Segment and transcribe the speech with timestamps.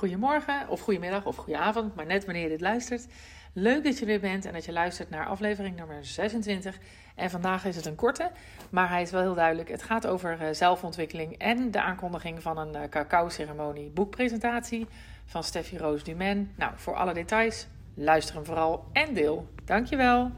[0.00, 3.06] goedemorgen of goedemiddag of goedenavond, maar net wanneer je dit luistert.
[3.52, 6.78] Leuk dat je er bent en dat je luistert naar aflevering nummer 26.
[7.14, 8.30] En vandaag is het een korte,
[8.70, 9.68] maar hij is wel heel duidelijk.
[9.68, 14.86] Het gaat over eh, zelfontwikkeling en de aankondiging van een uh, cacao-ceremonie boekpresentatie
[15.24, 16.52] van Steffi Roos Dumen.
[16.56, 19.48] Nou, voor alle details, luister hem vooral en deel.
[19.64, 20.30] Dankjewel.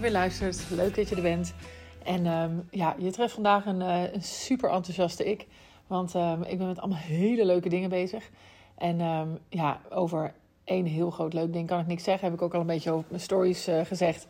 [0.00, 0.70] Je weer luistert.
[0.70, 1.54] Leuk dat je er bent.
[2.04, 5.46] En ehm, ja, je treft vandaag een, uh, een super enthousiaste ik.
[5.86, 8.30] Want um, ik ben met allemaal hele leuke dingen bezig.
[8.78, 10.32] En um, ja, over
[10.64, 12.24] één heel groot leuk ding kan ik niks zeggen.
[12.24, 14.26] Heb ik ook al een beetje over mijn stories uh, gezegd.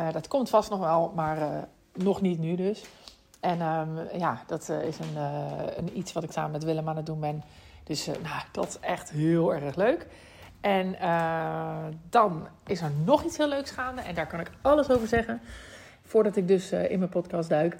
[0.00, 2.84] Uh, dat komt vast nog wel, maar nog niet nu dus.
[3.40, 3.58] En
[4.18, 5.16] ja, dat is een,
[5.76, 7.42] een, iets wat ik samen met Willem aan het doen ben.
[7.84, 10.06] Dus nou, dat is echt heel erg leuk.
[10.64, 14.02] En uh, dan is er nog iets heel leuks gaande.
[14.02, 15.40] En daar kan ik alles over zeggen.
[16.02, 17.76] Voordat ik dus uh, in mijn podcast duik.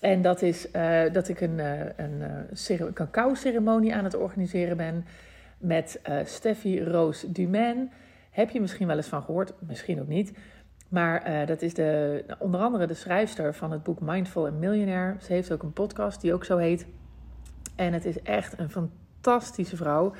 [0.00, 1.58] En dat is uh, dat ik een,
[1.96, 5.04] een, cacao-ceremonie aan het organiseren ben.
[5.58, 7.92] Met Steffi Roos Dumain.
[8.30, 10.32] Heb je misschien wel eens van gehoord, misschien ook niet.
[10.88, 15.16] Maar dat is de, onder andere de schrijfster van het boek Mindful and Millionaire.
[15.20, 16.86] Ze heeft ook een podcast die ook zo heet.
[17.76, 20.12] En het is echt een fantastische vrouw.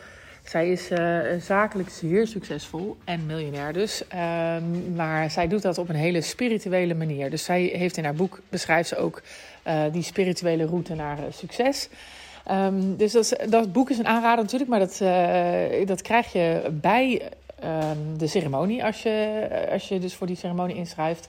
[0.44, 4.02] Zij is uh, zakelijk zeer succesvol en miljonair dus.
[4.02, 7.30] Um, maar zij doet dat op een hele spirituele manier.
[7.30, 9.22] Dus zij heeft in haar boek, beschrijft ze ook
[9.66, 11.88] uh, die spirituele route naar uh, succes.
[12.50, 14.98] Um, dus dat, boek is een aanrader natuurlijk, maar dat,
[15.88, 17.22] dat krijg je bij
[17.64, 21.28] um, de ceremonie als je, als je dus voor die ceremonie inschrijft.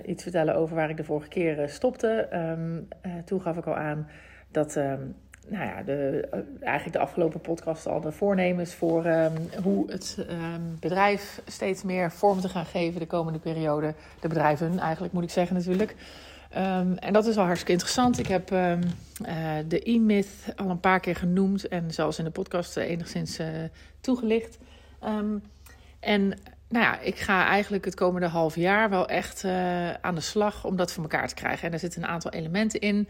[0.07, 2.29] iets vertellen over waar ik de vorige keer stopte.
[2.33, 2.89] Um,
[3.25, 4.09] toen gaf ik al aan
[4.51, 4.81] dat
[5.49, 6.29] nou ja, de,
[6.61, 9.31] eigenlijk de afgelopen podcast al de voornemens voor
[9.63, 10.27] hoe het
[10.81, 13.95] bedrijf steeds meer vorm te gaan geven de komende periode.
[14.21, 15.97] De bedrijven eigenlijk moet ik zeggen natuurlijk.
[16.57, 18.19] Um, en dat is wel hartstikke interessant.
[18.19, 18.73] Ik heb uh,
[19.69, 23.39] de e-myth al een paar keer genoemd en zelfs in de podcast uh, enigszins
[24.01, 24.59] toegelicht.
[26.01, 29.45] En nou ja, ik ga eigenlijk het komende half jaar wel echt
[30.01, 31.67] aan de slag om dat voor elkaar te krijgen.
[31.67, 33.09] En er zitten een aantal elementen in.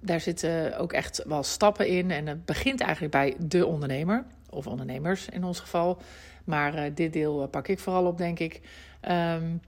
[0.00, 2.10] Daar zitten ook echt wel stappen in.
[2.10, 5.98] En het begint eigenlijk bij de ondernemer, of ondernemers in ons geval.
[6.44, 8.60] Maar dit deel pak ik vooral op, denk ik.
[9.08, 9.60] Um,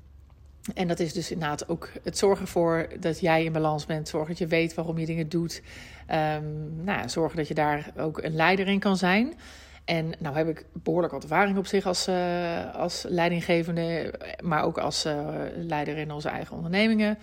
[0.75, 4.09] en dat is dus inderdaad ook het zorgen voor dat jij in balans bent.
[4.09, 5.63] Zorgen dat je weet waarom je dingen doet.
[6.11, 9.35] Um, nou, zorgen dat je daar ook een leider in kan zijn.
[9.85, 14.79] En nou heb ik behoorlijk wat ervaring op zich als, uh, als leidinggevende, maar ook
[14.79, 15.07] als
[15.57, 17.19] leider in onze eigen ondernemingen.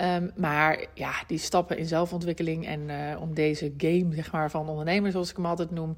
[0.00, 4.68] Um, maar ja, die stappen in zelfontwikkeling en uh, om deze game zeg maar, van
[4.68, 5.96] ondernemers, zoals ik hem altijd noem,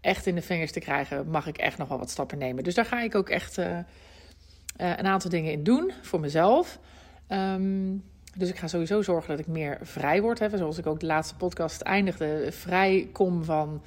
[0.00, 2.64] echt in de vingers te krijgen, mag ik echt nog wel wat stappen nemen.
[2.64, 3.78] Dus daar ga ik ook echt uh,
[4.76, 6.78] een aantal dingen in doen voor mezelf.
[7.28, 8.04] Um,
[8.34, 10.38] dus ik ga sowieso zorgen dat ik meer vrij word.
[10.38, 13.82] Hè, zoals ik ook de laatste podcast eindigde, vrij kom van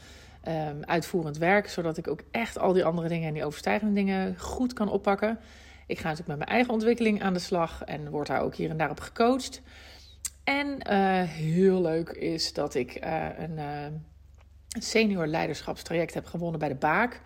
[0.48, 1.70] um, uitvoerend werk.
[1.70, 5.40] Zodat ik ook echt al die andere dingen en die overstijgende dingen goed kan oppakken.
[5.94, 8.70] Ik ga natuurlijk met mijn eigen ontwikkeling aan de slag en word daar ook hier
[8.70, 9.62] en daar op gecoacht.
[10.44, 13.60] En uh, heel leuk is dat ik uh, een
[14.68, 17.22] senior leiderschapstraject heb gewonnen bij de Baak.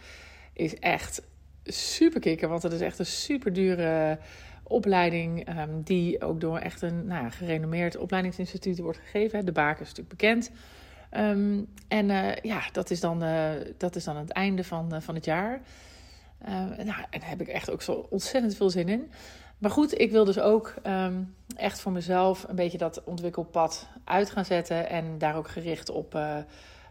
[0.53, 1.21] Is echt
[1.63, 4.19] super kicken, want het is echt een super dure
[4.63, 9.45] opleiding um, die ook door echt een nou, gerenommeerd opleidingsinstituut wordt gegeven.
[9.45, 10.51] De Baken is natuurlijk bekend.
[11.09, 12.07] Ehm, en
[12.41, 13.23] ja, dat is, dan,
[13.77, 15.61] dat is dan het einde van, van het jaar.
[16.45, 19.11] Nou, en daar heb ik echt ook zo ontzettend veel zin in.
[19.57, 21.23] Maar goed, ik wil dus ook ehm,
[21.55, 26.15] echt voor mezelf een beetje dat ontwikkelpad uit gaan zetten en daar ook gericht op,
[26.15, 26.37] uh,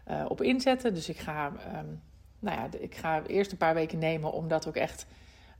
[0.09, 0.93] uh, op inzetten.
[0.93, 2.01] Dus ik ga, um,
[2.39, 5.05] nou ja, ik ga eerst een paar weken nemen om dat ook echt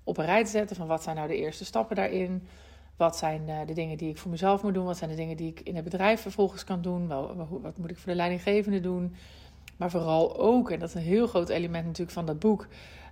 [0.03, 0.75] op een rij te zetten.
[0.75, 2.47] Van wat zijn nou de eerste stappen daarin?
[2.95, 4.85] Wat zijn de dingen die ik voor mezelf moet doen?
[4.85, 7.07] Wat zijn de dingen die ik in het bedrijf vervolgens kan doen?
[7.61, 9.15] Wat moet ik voor de leidinggevende doen?
[9.77, 12.67] Maar vooral ook, en dat is een heel groot element natuurlijk van dat boek,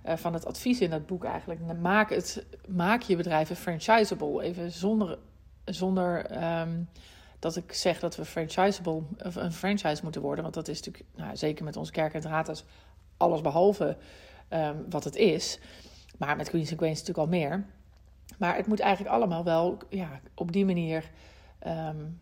[0.06, 1.60] uh, van het advies in dat boek eigenlijk.
[1.80, 4.42] Maak, het, maak je bedrijven franchisable.
[4.42, 5.18] Even zonder,
[5.64, 6.88] zonder um,
[7.38, 10.42] dat ik zeg dat we franchisable, of een franchise moeten worden.
[10.42, 12.64] Want dat is natuurlijk, nou, zeker met onze kerk en het raad,
[13.16, 13.96] alles behalve
[14.50, 15.58] um, wat het is.
[16.18, 17.66] Maar met Queens and natuurlijk al meer.
[18.38, 21.10] Maar het moet eigenlijk allemaal wel ja, op die manier
[21.66, 22.20] um,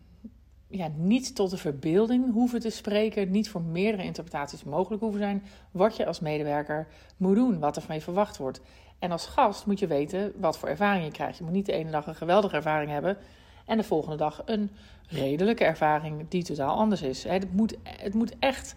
[0.77, 5.43] ja, niet tot de verbeelding hoeven te spreken, niet voor meerdere interpretaties mogelijk hoeven zijn,
[5.71, 6.87] wat je als medewerker
[7.17, 8.61] moet doen, wat er van je verwacht wordt.
[8.99, 11.37] En als gast moet je weten wat voor ervaring je krijgt.
[11.37, 13.17] Je moet niet de ene dag een geweldige ervaring hebben
[13.65, 14.69] en de volgende dag een
[15.07, 17.23] redelijke ervaring die totaal anders is.
[17.23, 18.75] Het moet, het moet echt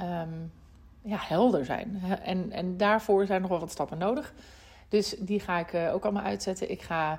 [0.00, 0.52] um,
[1.02, 2.02] ja, helder zijn.
[2.22, 4.34] En, en daarvoor zijn nog wel wat stappen nodig.
[4.88, 6.70] Dus die ga ik uh, ook allemaal uitzetten.
[6.70, 7.18] Ik ga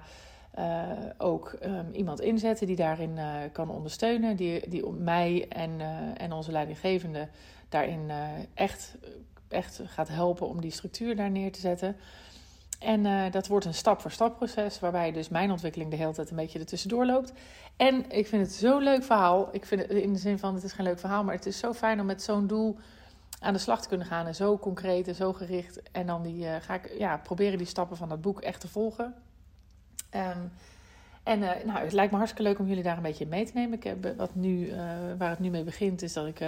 [0.57, 4.36] uh, ook um, iemand inzetten die daarin uh, kan ondersteunen.
[4.36, 5.88] Die, die mij en, uh,
[6.18, 7.27] en onze leidinggevende
[7.69, 8.12] daarin
[8.54, 8.95] echt,
[9.48, 11.95] echt gaat helpen om die structuur daar neer te zetten.
[12.80, 16.59] En dat wordt een stap-voor-stap proces, waarbij dus mijn ontwikkeling de hele tijd een beetje
[16.59, 17.33] ertussendoor loopt.
[17.75, 19.50] En ik vind het zo'n leuk verhaal.
[19.51, 21.59] Ik vind het in de zin van, het is geen leuk verhaal, maar het is
[21.59, 22.77] zo fijn om met zo'n doel
[23.39, 24.27] aan de slag te kunnen gaan.
[24.27, 25.81] En zo concreet en zo gericht.
[25.92, 29.15] En dan die, ga ik ja, proberen die stappen van dat boek echt te volgen.
[30.15, 30.51] Um,
[31.24, 33.51] en uh, nou, het lijkt me hartstikke leuk om jullie daar een beetje mee te
[33.54, 33.77] nemen.
[33.77, 34.75] Ik heb, wat nu, uh,
[35.18, 36.45] waar het nu mee begint, is dat ik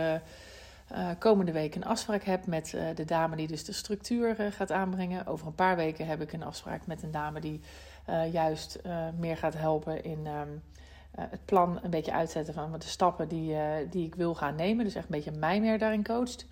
[1.20, 5.26] komende week een afspraak heb met de dame die dus de structuur gaat aanbrengen.
[5.26, 7.62] Over een paar weken heb ik een afspraak met een dame die
[8.32, 8.82] juist
[9.18, 10.62] meer gaat helpen in um,
[11.12, 13.56] het plan een beetje uitzetten van de stappen die,
[13.90, 14.86] die ik wil gaan nemen.
[14.86, 16.48] Dus echt een beetje mij meer daarin coacht.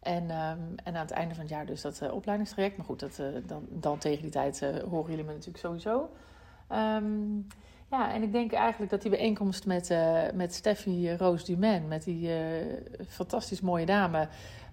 [0.00, 2.76] En, um, en aan het einde van het jaar dus dat opleidingstraject.
[2.76, 4.60] Maar goed, dat, dan, dan tegen die tijd
[4.90, 6.10] horen jullie me natuurlijk sowieso.
[6.72, 7.46] Um,
[7.90, 12.04] ja, en ik denk eigenlijk dat die bijeenkomst met, uh, met Steffi Roos Dumain, met
[12.04, 12.36] die uh,
[13.08, 14.28] fantastisch mooie dame,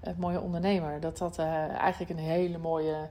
[0.08, 3.10] uh, mooie ondernemer, dat dat eigenlijk een hele mooie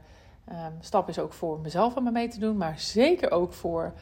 [0.48, 3.92] um, stap is ook voor mezelf om me mee te doen, maar zeker ook voor,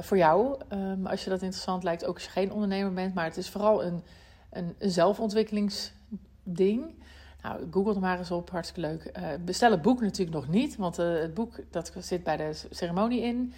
[0.00, 0.58] voor jou.
[0.72, 3.48] Um, als je dat interessant lijkt, ook als je geen ondernemer bent, maar het is
[3.48, 4.02] vooral een,
[4.50, 6.94] een, zelfontwikkelingsding.
[7.42, 9.12] Nou, google er maar eens op, hartstikke leuk.
[9.44, 13.52] bestel het boek natuurlijk nog niet, want het boek dat zit bij de ceremonie in.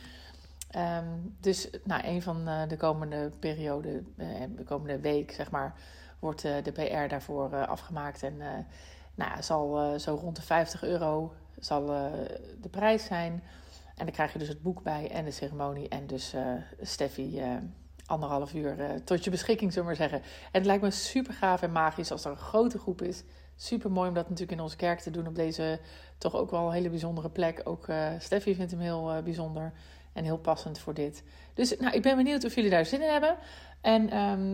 [0.74, 4.26] Um, dus nou, een van uh, de komende periode, uh,
[4.56, 5.74] de komende week, zeg maar,
[6.18, 8.22] wordt uh, de PR daarvoor afgemaakt.
[8.22, 8.66] En
[9.14, 11.86] nou, zal zo rond de 50 euro zal
[12.60, 13.42] de prijs zijn.
[13.94, 15.88] En dan krijg je dus het boek bij en de ceremonie.
[15.88, 16.34] En dus
[16.80, 17.42] Steffi
[18.06, 20.28] anderhalf uur tot je beschikking, zullen we maar zeggen.
[20.28, 23.22] En het lijkt me super gaaf en magisch als er een grote groep is.
[23.56, 25.80] Super mooi om dat natuurlijk in onze kerk te doen op deze
[26.19, 27.60] toch ook wel een hele bijzondere plek.
[27.64, 27.86] Ook
[28.19, 29.72] Steffi vindt hem heel bijzonder.
[30.16, 31.22] En heel passend voor dit.
[31.54, 33.36] Dus nou, ik ben benieuwd of jullie daar zin in hebben.
[33.80, 34.04] En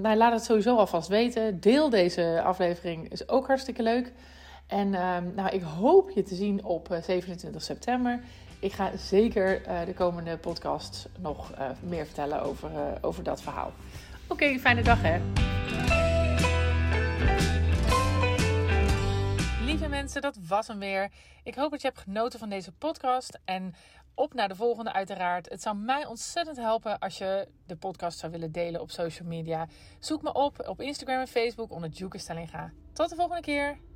[0.00, 1.60] nou, laat het sowieso alvast weten.
[1.60, 4.12] Deel deze aflevering, is ook hartstikke leuk.
[4.72, 8.20] En um, nou, ik hoop je te zien op 27 eh, september.
[8.58, 12.70] Ik ga zeker uh, de komende podcast nog uh, meer vertellen over,
[13.00, 13.72] over dat verhaal.
[14.26, 15.20] Oké, fijne dag hè.
[19.64, 21.10] Lieve mensen, dat was hem weer.
[21.42, 23.38] Ik hoop dat je hebt genoten van deze podcast.
[23.44, 23.74] En
[24.14, 25.48] op naar de volgende uiteraard.
[25.48, 29.66] Het zou mij ontzettend helpen als je de podcast zou willen delen op social media.
[29.98, 32.72] Zoek me op op Instagram en Facebook onder Juke Stellinga.
[32.92, 33.91] Tot de volgende keer.